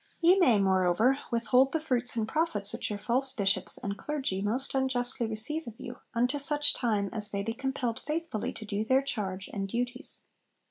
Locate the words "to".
8.51-8.65